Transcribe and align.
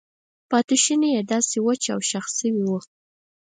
پاتې 0.49 0.75
شونې 0.83 1.09
یې 1.15 1.21
داسې 1.31 1.57
وچ 1.65 1.83
او 1.93 1.99
شخ 2.09 2.25
شوي 2.37 2.63
وو. 2.67 2.79